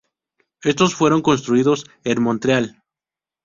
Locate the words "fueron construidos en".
0.95-2.23